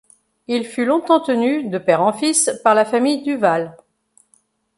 [0.47, 3.77] Il fut longtemps tenu, de père en fils, par la famille Duval.